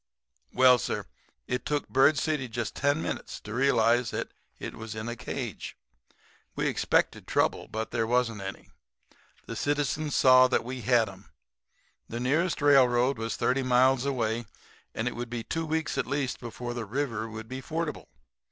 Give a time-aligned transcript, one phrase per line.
[0.51, 1.05] "Well, sir,
[1.45, 5.77] it took Bird City just ten minutes to realize that it was in a cage.
[6.55, 8.71] We expected trouble; but there wasn't any.
[9.45, 11.29] The citizens saw that we had 'em.
[12.09, 14.47] The nearest railroad was thirty miles away;
[14.95, 18.07] and it would be two weeks at least before the river would be fordable.